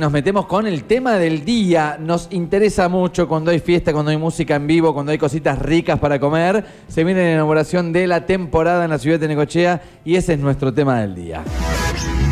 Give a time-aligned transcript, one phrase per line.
[0.00, 1.98] Nos metemos con el tema del día.
[2.00, 5.98] Nos interesa mucho cuando hay fiesta, cuando hay música en vivo, cuando hay cositas ricas
[5.98, 6.64] para comer.
[6.86, 10.38] Se viene la inauguración de la temporada en la ciudad de Necochea y ese es
[10.38, 11.42] nuestro tema del día.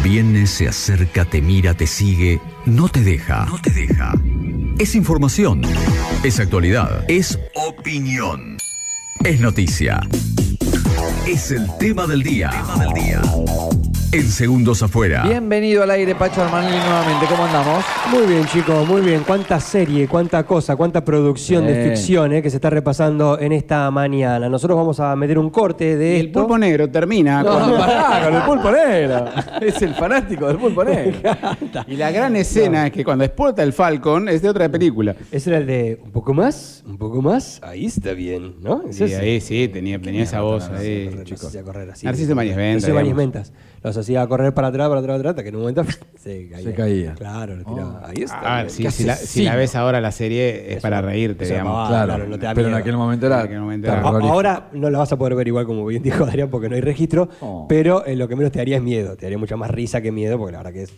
[0.04, 3.46] Viene, se acerca, te mira, te sigue, no te deja.
[3.46, 4.12] No te deja.
[4.78, 5.62] Es información.
[6.22, 7.04] Es actualidad.
[7.08, 8.58] Es opinión.
[9.24, 10.03] Es noticia.
[11.26, 12.51] Es el tema del día.
[12.51, 13.22] Tema del día.
[14.12, 15.24] En segundos afuera.
[15.24, 17.27] Bienvenido al aire, Pacho Armanelli, nuevamente.
[17.28, 17.84] ¿Cómo andamos?
[18.10, 19.23] Muy bien, chicos, muy bien.
[19.27, 23.91] Cuánta serie, cuánta cosa, cuánta producción de ficción eh, que se está repasando en esta
[23.91, 24.48] mañana.
[24.48, 26.38] Nosotros vamos a meter un corte de Y el esto.
[26.41, 29.24] pulpo negro termina No, cuando- pará, con el pulpo negro.
[29.61, 31.19] Es el fanático del pulpo negro.
[31.88, 35.14] Y la gran escena es que cuando explota el Falcon es de otra película.
[35.33, 37.59] Ese era el de un poco más, un poco más.
[37.62, 38.84] Ahí está bien, ¿no?
[38.91, 41.11] Sí, ahí sí, tenía, tenía esa voz ahí.
[42.02, 43.14] Narciso Ibáñez Ventas, Narciso.
[43.16, 43.52] Ventas.
[43.87, 45.85] Los hacía correr para atrás, para atrás, para atrás, hasta que en un momento
[46.17, 46.65] se caía.
[46.65, 47.15] Se caía.
[47.15, 48.03] Claro, lo tiraba.
[48.05, 48.59] Ahí está.
[48.59, 51.53] Ah, sí, si, la, si la ves ahora la serie es Eso- para reírte, eso
[51.55, 51.73] digamos.
[51.77, 53.43] va, Claro, claro, no te da pero en aquel momento era.
[53.43, 54.33] En aquel momento era- A- terrorífico.
[54.33, 56.81] Ahora no la vas a poder ver igual como bien dijo Adrián porque no hay
[56.81, 57.67] registro, Oh.
[57.69, 60.11] pero eh, lo que menos te daría es miedo, te daría mucha más risa que
[60.11, 60.93] miedo porque la verdad que es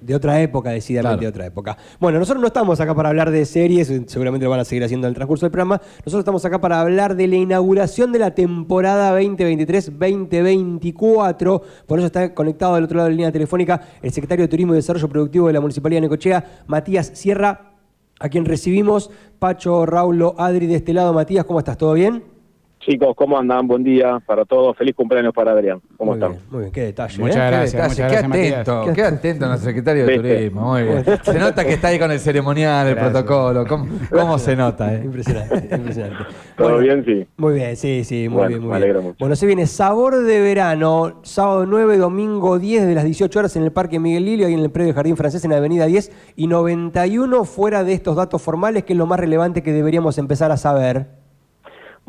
[0.00, 1.20] de otra época, decididamente Claro.
[1.20, 1.76] de otra época.
[2.00, 5.06] Bueno, nosotros no estamos acá para hablar de series, seguramente lo van a seguir haciendo
[5.06, 8.30] en el transcurso del programa, nosotros estamos acá para hablar de la inauguración de la
[8.34, 14.44] temporada 2023-2024, por eso está conectado del otro lado de la línea telefónica el secretario
[14.44, 17.72] de Turismo y Desarrollo Productivo de la Municipalidad de Necochea, Matías Sierra,
[18.18, 21.12] a quien recibimos, Pacho, Raulo, Adri de este lado.
[21.12, 21.78] Matías, ¿cómo estás?
[21.78, 22.39] ¿Todo bien?
[22.80, 23.68] Chicos, ¿cómo andan?
[23.68, 24.74] Buen día para todos.
[24.74, 25.82] Feliz cumpleaños para Adrián.
[25.98, 26.30] ¿Cómo muy están?
[26.32, 27.18] Bien, muy bien, qué detalle.
[27.18, 27.40] Muchas ¿eh?
[27.40, 28.52] Qué gracias, detalle, muchas qué gracias, Matías.
[28.68, 30.16] atento, qué atento nuestro secretario de.
[30.16, 30.60] Turismo.
[30.62, 31.04] Muy bien.
[31.22, 33.12] Se nota que está ahí con el ceremonial, el Gracias.
[33.12, 33.66] protocolo.
[33.66, 34.94] ¿Cómo, cómo se nota?
[34.94, 35.02] eh?
[35.04, 36.24] Impresionante, impresionante.
[36.56, 37.04] ¿Todo Bueno, bien?
[37.04, 37.26] Sí.
[37.36, 39.02] Muy bien, sí, sí, muy Bueno, bien, muy me bien.
[39.02, 39.16] mucho.
[39.20, 43.62] Bueno, se viene Sabor de Verano, sábado 9, domingo 10 de las 18 horas en
[43.64, 46.46] el Parque Miguel Lilio, ahí en el predio Jardín Francés en la Avenida 10 y
[46.46, 50.56] 91 fuera de estos datos formales, que es lo más relevante que deberíamos empezar a
[50.56, 51.19] saber.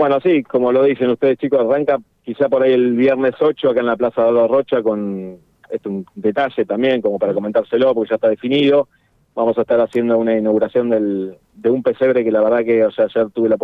[0.01, 3.81] Bueno, sí, como lo dicen ustedes, chicos, arranca quizá por ahí el viernes 8 acá
[3.81, 5.37] en la Plaza de la Rocha con
[5.69, 8.87] este, un detalle también, como para comentárselo, porque ya está definido.
[9.35, 13.29] Vamos a estar haciendo una inauguración del, de un pesebre que la verdad que, ayer
[13.31, 13.57] tuve la,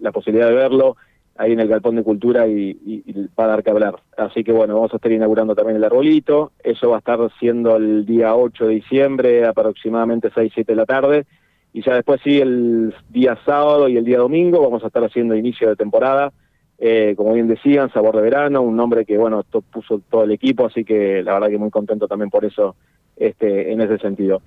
[0.00, 0.96] la posibilidad de verlo
[1.36, 3.96] ahí en el Galpón de Cultura y, y- y va a dar que hablar.
[4.16, 6.52] Así que bueno, vamos a estar inaugurando también el arbolito.
[6.62, 10.86] Eso va a estar siendo el día 8 de diciembre, aproximadamente 6, 7 de la
[10.86, 11.26] tarde.
[11.74, 15.34] Y ya después sí, el día sábado y el día domingo vamos a estar haciendo
[15.34, 16.32] inicio de temporada.
[16.78, 20.66] Eh, como bien decían, Sabor de Verano, un nombre que, bueno, puso todo el equipo,
[20.66, 22.76] así que la verdad que muy contento también por eso,
[23.16, 24.40] este, en ese sentido.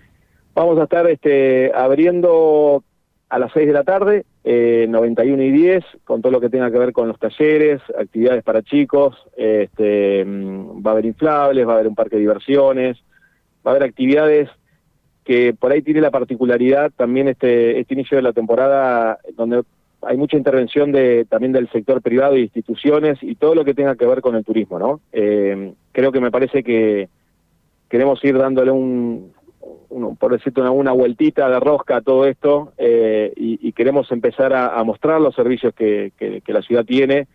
[0.56, 2.86] Vamos a estar este, abriendo
[3.28, 6.72] a las 6 de la tarde, eh, 91 y 10, con todo lo que tenga
[6.72, 11.74] que ver con los talleres, actividades para chicos, este, mm, va a haber inflables, va
[11.74, 12.98] a haber un parque de diversiones,
[13.66, 14.50] va a haber actividades
[15.28, 19.62] que por ahí tiene la particularidad también este, este inicio de la temporada donde
[20.04, 23.96] hay mucha intervención de también del sector privado y instituciones y todo lo que tenga
[23.98, 25.02] que ver con el turismo, ¿no?
[25.12, 27.10] Eh, creo que me parece que
[27.90, 29.34] queremos ir dándole un,
[30.18, 34.80] por decirte una, una vueltita de rosca a todo esto eh, y, queremos empezar a,
[34.80, 37.28] a mostrar los servicios que, que- que la ciudad tiene.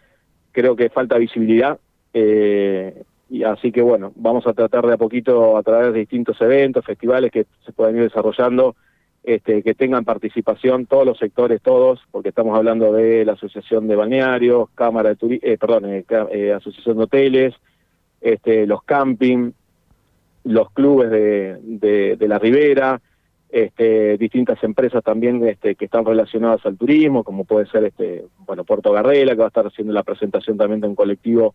[0.52, 1.78] Creo que falta visibilidad
[2.14, 6.38] eh, y así que bueno, vamos a tratar de a poquito a través de distintos
[6.42, 8.76] eventos, festivales que se puedan ir desarrollando,
[9.24, 13.96] este, que tengan participación todos los sectores, todos, porque estamos hablando de la Asociación de
[13.96, 17.54] Balnearios, Cámara de Turi eh, perdón, eh, eh, Asociación de Hoteles,
[18.20, 19.52] este, los camping,
[20.44, 23.00] los clubes de, de, de la Ribera,
[23.48, 28.64] este, distintas empresas también este, que están relacionadas al turismo, como puede ser este, bueno,
[28.64, 31.54] Puerto Garrela, que va a estar haciendo la presentación también de un colectivo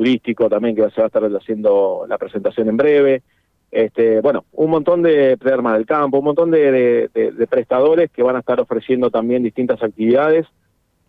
[0.00, 3.22] turístico también que se va a estar haciendo la presentación en breve.
[3.70, 7.10] Este, bueno, un montón de Prederma del Campo, un montón de
[7.50, 10.46] prestadores que van a estar ofreciendo también distintas actividades.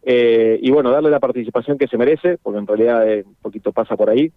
[0.04, 3.72] Eh, y bueno, darle la participación que se merece, porque en realidad eh, un poquito
[3.72, 4.32] pasa por ahí.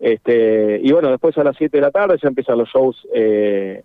[0.00, 3.84] Este, y bueno, después a las 7 de la tarde ya empiezan los shows eh,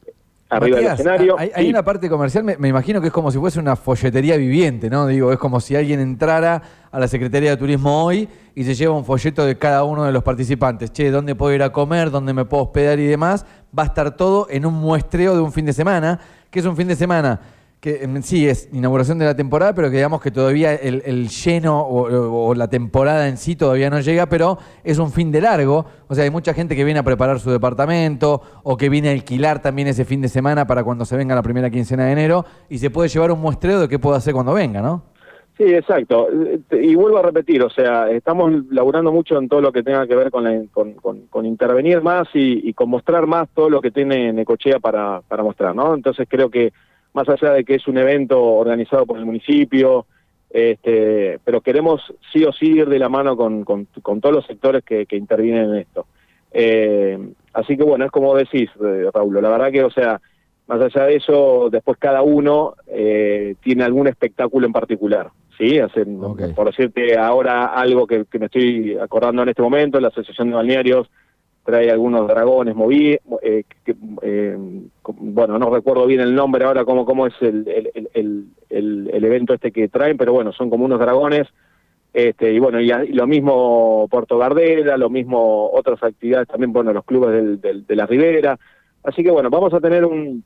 [0.49, 1.35] arriba Matías, del escenario.
[1.55, 4.89] Hay, una parte comercial, me, me imagino que es como si fuese una folletería viviente,
[4.89, 5.07] ¿no?
[5.07, 8.95] Digo, es como si alguien entrara a la Secretaría de Turismo hoy y se lleva
[8.95, 10.91] un folleto de cada uno de los participantes.
[10.91, 12.11] Che, ¿dónde puedo ir a comer?
[12.11, 13.45] ¿Dónde me puedo hospedar y demás?
[13.77, 16.19] Va a estar todo en un muestreo de un fin de semana,
[16.49, 17.39] que es un fin de semana
[17.79, 21.29] que em, sí es inauguración de la temporada, pero que digamos que todavía el, el
[21.29, 25.85] lleno o, la temporada en sí todavía no llega, pero es un fin de largo.
[26.07, 29.11] O sea, hay mucha gente que viene a preparar su departamento o que viene a
[29.13, 32.45] alquilar también ese fin de semana para cuando se venga la primera quincena de enero
[32.69, 35.03] y se puede llevar un muestreo de qué puede hacer cuando venga, ¿no?
[35.57, 36.27] Sí, exacto.
[36.71, 40.15] Y vuelvo a repetir, o sea, estamos laburando mucho en todo lo que tenga que
[40.15, 43.91] ver con, la- con, con- intervenir más y, y con mostrar más todo lo que
[43.91, 45.93] tiene Necochea para, para mostrar, ¿no?
[45.93, 46.71] Entonces creo que
[47.13, 50.05] más allá de que es un evento organizado por el municipio,
[50.49, 52.01] este, pero queremos
[52.33, 55.15] sí o sí ir de la mano con, con- con todos los sectores que, que
[55.17, 56.05] intervienen en esto.
[56.51, 57.17] Eh,
[57.53, 60.19] así que bueno, es como decís, eh, Raúl, la verdad que, o sea,
[60.67, 65.29] más allá de eso, después cada uno eh, tiene algún espectáculo en particular.
[65.57, 65.79] ¿sí?
[65.79, 66.41] Hacen, Ok.
[66.55, 70.55] Por decirte ahora algo que, que me estoy acordando en este momento, la Asociación de
[70.55, 71.09] Balnearios
[71.69, 74.57] trae algunos dragones moví, eh, que- eh,
[75.05, 78.09] bueno, no recuerdo bien el nombre ahora, cómo, cómo es el, el,
[78.71, 81.47] el- el- evento este que traen, pero bueno, son como unos dragones.
[82.11, 86.91] Este, y bueno, y, y lo mismo Puerto Gardela, lo mismo otras actividades también, bueno,
[86.91, 88.57] los clubes del- del- de la Ribera.
[89.03, 90.43] Así que bueno, vamos a tener un,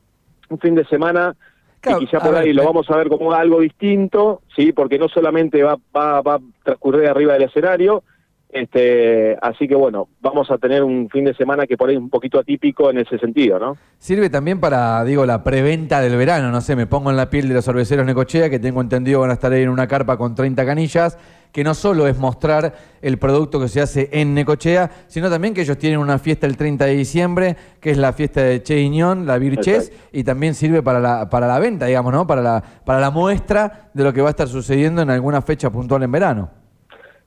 [0.50, 1.34] un fin de semana
[1.80, 4.74] Claro, y quizá por ver, ahí lo me- vamos a ver como algo distinto, sí,
[4.74, 8.04] porque no solamente va, va, va a transcurrir arriba del escenario,
[8.54, 12.02] este, así que bueno, vamos a tener un fin de semana que por ahí es
[12.02, 13.78] un poquito atípico en ese sentido, ¿no?
[13.98, 16.52] Sirve también para, digo, la preventa del verano.
[16.52, 19.32] No sé, me pongo en la piel de los cerveceros Necochea, que tengo entendido van
[19.32, 21.18] a estar ahí en una carpa con 30 canillas,
[21.52, 25.62] que no solo es mostrar el producto que se hace en Necochea, sino también que
[25.62, 29.26] ellos tienen una fiesta el 30 de diciembre, que es la fiesta de Che Iñón,
[29.26, 32.28] la Virches, y también sirve para la, para la venta, digamos, ¿no?
[32.28, 35.72] Para la, para la muestra de lo que va a estar sucediendo en alguna fecha
[35.72, 36.63] puntual en verano.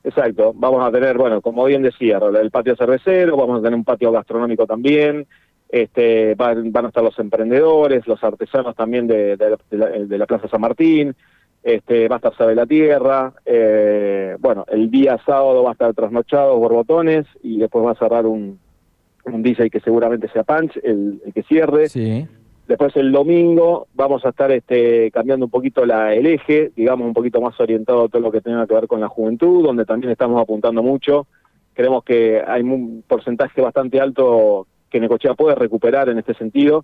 [0.07, 3.83] Exacto, vamos a tener, bueno, como bien decía, el patio cervecero, vamos a tener un
[3.83, 5.27] patio gastronómico también,
[5.67, 10.47] este, van, van a estar los emprendedores, los artesanos también de, la, de la Plaza
[10.47, 11.13] San Martín,
[11.61, 15.93] este, va a estar Sabe la Tierra, eh, bueno, el día sábado va a estar
[15.93, 18.59] Trasnochados, Borbotones, y después va a cerrar un,
[19.25, 21.89] un DJ que seguramente sea Punch, el, el que cierre.
[21.89, 22.25] Sí.
[22.67, 27.13] Después el domingo vamos a estar este, cambiando un poquito la, el eje, digamos un
[27.13, 30.11] poquito más orientado a todo lo que tenga que ver con la juventud, donde también
[30.11, 31.27] estamos apuntando mucho.
[31.73, 36.83] Creemos que hay un porcentaje bastante alto que Necochea puede recuperar en este sentido.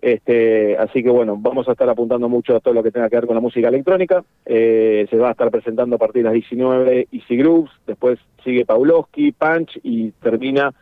[0.00, 3.16] Este, así que bueno, vamos a estar apuntando mucho a todo lo que tenga que
[3.16, 4.24] ver con la música electrónica.
[4.44, 8.64] Eh, se va a estar presentando a partir de las 19 Easy Grooves, después sigue
[8.64, 10.72] Pavlovsky, Punch y termina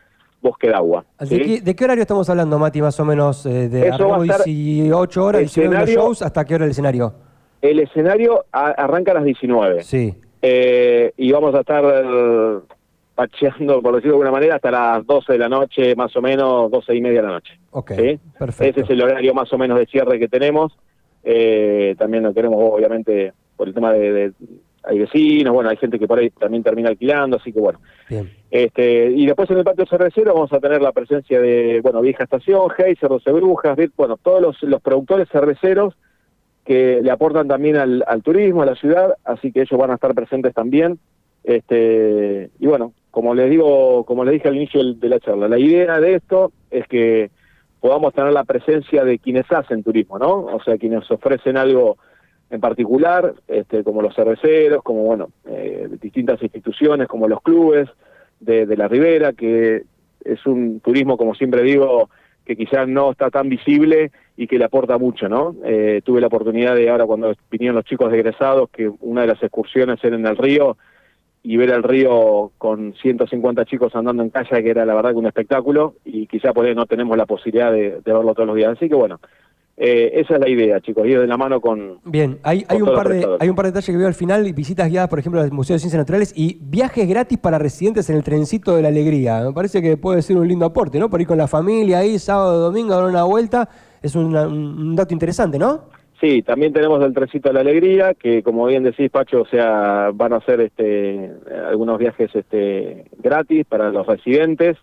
[0.45, 1.05] Bosque de Agua.
[1.19, 1.39] ¿De, ¿sí?
[1.41, 3.47] qué, de qué horario estamos hablando, Mati, más o menos?
[3.47, 6.23] Eh, ¿De Eso va a arrancamos estar 18 horas, 19 los escenario- shows?
[6.23, 7.15] ¿Hasta qué hora el escenario?
[7.63, 9.83] El escenario a- arranca a las 19.
[9.83, 10.15] Sí.
[10.43, 12.59] Eh, y vamos a estar eh,
[13.15, 16.71] pacheando, por decirlo de alguna manera, hasta las 12 de la noche, más o menos,
[16.71, 17.59] 12 y media de la noche.
[17.71, 18.21] Ok, ¿sí?
[18.39, 18.81] perfecto.
[18.81, 20.77] Ese es el horario más o menos de cierre que tenemos.
[21.23, 24.33] Eh, también lo queremos, obviamente, por el tema de, de-
[24.87, 27.81] Hay vecinos, bueno, hay gente que por ahí también termina alquilando, así que bueno.
[28.09, 28.31] Bien.
[28.51, 32.25] Este, y después en el patio cervecero vamos a tener la presencia de, bueno, Vieja
[32.25, 35.95] Estación, Heiser, Doce Brujas, Vir- bueno, todos los, los productores cerveceros
[36.65, 39.95] que le aportan también al, al turismo, a la ciudad, así que ellos van a
[39.95, 40.99] estar presentes también.
[41.43, 45.59] Este, y bueno, como les digo, como les dije al inicio de la charla, la
[45.59, 47.31] idea de esto es que
[47.81, 50.47] podamos tener la presencia de quienes hacen turismo, ¿no?
[50.47, 51.99] O sea, quienes ofrecen algo
[52.51, 57.89] en particular, este, como los cerveceros, como bueno, eh, distintas instituciones, como los clubes
[58.41, 59.85] de, de la Ribera, que
[60.25, 62.11] es un turismo, como siempre digo,
[62.45, 65.55] que quizás no está tan visible y que le aporta mucho, ¿no?
[65.65, 69.43] Eh, tuve la oportunidad de ahora cuando vinieron los chicos egresados, que una de las
[69.43, 70.77] excursiones era en el río,
[71.43, 75.19] y ver el río con 150 chicos andando en calle, que era la verdad que
[75.19, 78.57] un espectáculo, y quizá por ahí no tenemos la posibilidad de, de verlo todos los
[78.57, 78.73] días.
[78.73, 79.21] Así que bueno,
[79.77, 81.99] eh, esa es la idea, chicos, ir de la mano con...
[82.05, 84.15] Bien, hay, Con hay, un par de, hay un par de detalles que veo al
[84.15, 88.09] final, visitas guiadas, por ejemplo, al Museo de Ciencias Naturales y viajes gratis para residentes
[88.11, 89.43] en el trencito de la alegría.
[89.43, 91.11] Me parece que puede ser un lindo aporte, ¿no?
[91.11, 93.69] Por ir con la familia ahí, sábado, domingo, a dar una vuelta.
[94.03, 95.83] Es una- un dato interesante, ¿no?
[96.21, 100.11] Sí, también tenemos el Trencito de la Alegría, que como bien decís, Pacho, o sea,
[100.15, 101.31] van a hacer este,
[101.69, 104.77] algunos viajes este, gratis para los residentes.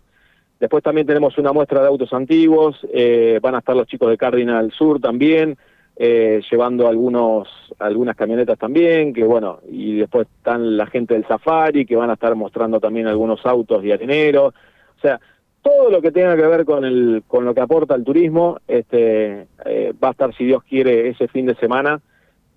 [0.62, 4.16] Después también tenemos una muestra de autos antiguos, eh, van a estar los chicos de
[4.16, 5.58] Cardinal Sur también,
[5.96, 7.48] eh, llevando algunos
[7.80, 12.12] algunas camionetas también, que bueno, y después están la gente del Safari, que van a
[12.12, 14.54] estar mostrando también algunos autos de areneros.
[14.98, 15.18] O sea,
[15.62, 19.48] todo lo que tenga que ver con el con lo que aporta el turismo este
[19.64, 22.00] eh, va a estar si Dios quiere ese fin de semana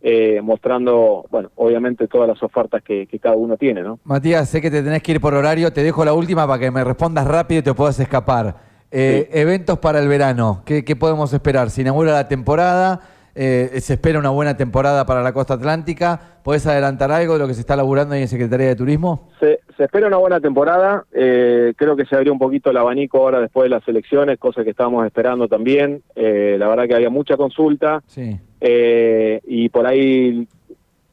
[0.01, 4.61] eh, mostrando bueno obviamente todas las ofertas que, que cada uno tiene no Matías, sé
[4.61, 7.25] que te tenés que ir por horario, te dejo la última para que me respondas
[7.27, 8.55] rápido y te puedas escapar.
[8.91, 11.69] Eh, Eventos para el verano, ¿Qué, qué podemos esperar?
[11.69, 13.01] Se inaugura la temporada,
[13.33, 16.19] eh, se espera una buena temporada para la costa atlántica.
[16.43, 19.29] ¿Podés adelantar algo de lo que se está laburando ahí en Secretaría de Turismo?
[19.39, 23.17] se, se espera una buena temporada eh, creo que se abrió un poquito el abanico
[23.17, 27.09] ahora después de las elecciones cosa que estábamos esperando también Eh, la verdad que había
[27.09, 28.39] mucha consulta Sí.
[28.67, 30.47] Eh, y por ahí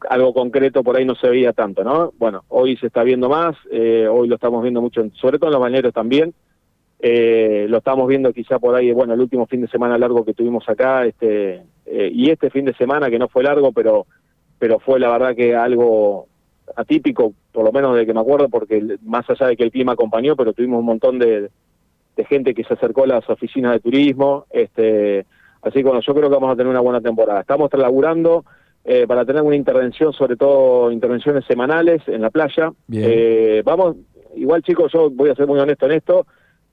[0.09, 2.15] algo concreto por ahí no se veía tanto, ¿no?
[2.19, 5.53] Bueno, hoy se está viendo más, eh, hoy lo estamos viendo mucho, sobre todo en
[5.53, 6.33] los bañeros también.
[6.99, 10.33] Eh, lo estamos viendo quizá por ahí, bueno, el último fin de semana largo que
[10.33, 14.07] tuvimos acá, este eh, y este fin de semana que no fue largo, pero
[14.59, 16.29] pero fue la verdad que algo
[16.75, 19.93] atípico, por lo menos de que me acuerdo, porque más allá de que el clima
[19.93, 21.51] acompañó, pero tuvimos un montón de
[22.29, 25.27] gente que se acercó a las oficinas de turismo, este,
[25.63, 27.41] así que bueno, yo creo que vamos a tener una buena temporada.
[27.41, 28.45] Estamos laburando
[28.85, 32.73] eh, para tener una intervención, sobre todo intervenciones semanales en la playa.
[32.93, 33.97] Eh, vamos,
[34.37, 36.27] igual chicos, yo voy a ser muy honesto en esto,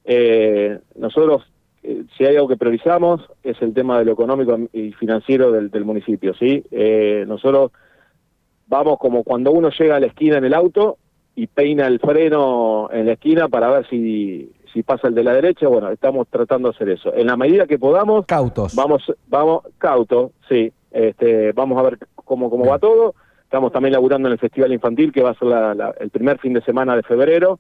[0.06, 1.44] eh, nosotros,
[1.84, 5.70] eh, si hay algo que priorizamos, es el tema de lo económico y financiero del,
[5.70, 6.64] del municipio, ¿sí?
[6.72, 7.72] Eh, nosotros
[8.68, 10.98] vamos como cuando uno llega a la esquina en el auto
[11.36, 15.34] y peina el freno en la esquina para ver si, si pasa el de la
[15.34, 17.14] derecha, bueno, estamos tratando de hacer eso.
[17.14, 18.76] En la medida que podamos, Cautos.
[18.76, 20.72] Vamos, vamos, cauto, sí.
[20.92, 23.14] Este, vamos a ver cómo, cómo va todo.
[23.44, 26.38] Estamos también laburando en el Festival Infantil, que va a ser la- la- el primer
[26.40, 27.60] fin de semana de febrero.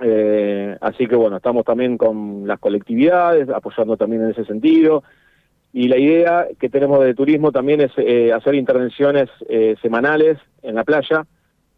[0.00, 5.02] Eh, así que bueno, estamos también con las colectividades, apoyando también en ese sentido.
[5.72, 10.74] Y la idea que tenemos de turismo también es eh, hacer intervenciones eh, semanales en
[10.74, 11.26] la playa,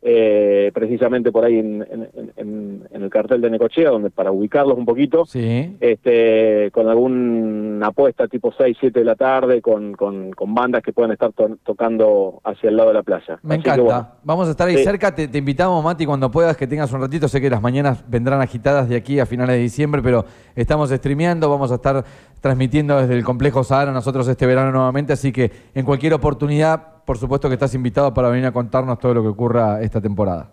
[0.00, 4.78] eh, precisamente por ahí en, en- en- en el cartel de Necochea, donde para ubicarlos
[4.78, 5.76] un poquito Sí.
[5.80, 10.92] este, con alguna apuesta tipo 6, 7 de la tarde, con, con, con bandas que
[10.92, 13.38] puedan estar to- tocando hacia el lado de la playa.
[13.42, 13.82] Me Así que, encanta.
[13.82, 14.84] bueno, Vamos a estar ahí Sí.
[14.84, 15.14] cerca.
[15.14, 17.26] Te, te invitamos, Mati, cuando puedas, que tengas un ratito.
[17.28, 20.24] Sé que las mañanas vendrán agitadas de aquí a finales de diciembre, pero
[20.54, 21.48] estamos streameando.
[21.50, 22.04] Vamos a estar
[22.40, 25.12] transmitiendo desde el complejo Sahara nosotros este verano nuevamente.
[25.12, 29.14] Así que en cualquier oportunidad, por supuesto que estás invitado para venir a contarnos todo
[29.14, 30.50] lo que ocurra esta temporada.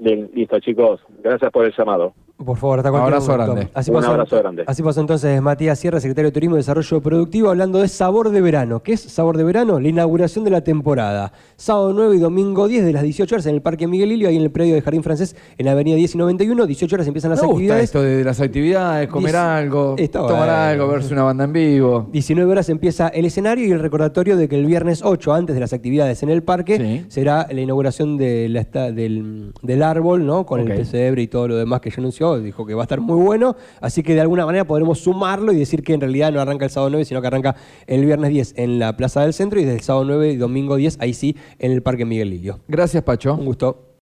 [0.00, 1.00] bien, listo, chicos.
[1.22, 2.12] Gracias por el llamado.
[2.44, 3.52] Por favor, hasta Un cualquier abrazo momento.
[3.54, 3.70] grande.
[3.74, 4.64] Así Un pasó, abrazo grande.
[4.66, 8.40] Así pasó entonces Matías Sierra, secretario de Turismo y Desarrollo Productivo, hablando de Sabor de
[8.40, 8.82] Verano.
[8.82, 9.78] ¿Qué es Sabor de Verano?
[9.80, 11.32] La inauguración de la temporada.
[11.56, 14.36] Sábado 9 y domingo 10 de las 18 horas en el Parque Miguel Lilio, ahí
[14.36, 16.66] en el predio de Jardín Francés, en la avenida 10 y 91.
[16.66, 17.84] 18 horas empiezan Me las gusta actividades.
[17.84, 20.52] esto de las actividades, comer algo, Está tomar bueno.
[20.54, 22.08] algo, verse una banda en vivo.
[22.12, 25.60] 19 horas empieza el escenario y el recordatorio de que el viernes 8, antes de
[25.60, 27.04] las actividades en el parque, Sí.
[27.08, 30.46] será la inauguración de la del, del árbol, ¿no?
[30.46, 32.31] Con el pesebre y todo lo demás que ya anunció.
[32.38, 33.56] Dijo que va a estar muy bueno.
[33.80, 36.70] Así que de alguna manera podremos sumarlo y decir que en realidad no arranca el
[36.70, 39.78] sábado 9, sino que arranca el viernes 10 en la Plaza del Centro y desde
[39.78, 42.60] el sábado 9 y domingo 10, ahí sí, en el Parque Miguel Lilio.
[42.68, 43.34] Gracias, Pacho.
[43.34, 43.88] Un gusto.